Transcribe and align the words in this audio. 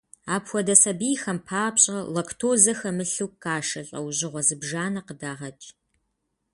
Апхуэдэ 0.35 0.75
сабийхэм 0.83 1.37
папщӀэ 1.47 1.97
лактозэ 2.13 2.73
хэмылъу 2.79 3.29
кашэ 3.43 3.81
лӀэужьыгъуэ 3.87 4.41
зыбжанэ 4.47 5.01
къыдагъэкӀ. 5.07 5.67